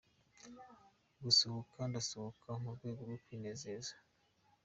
Gusohoka 1.23 1.79
ndasohoka 1.89 2.49
mu 2.61 2.69
rwego 2.75 3.01
rwo 3.07 3.17
kwinezeza. 3.23 3.93